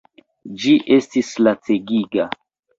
Ĝi 0.63 0.73
estis 0.97 1.31
lacegiga! 1.45 2.29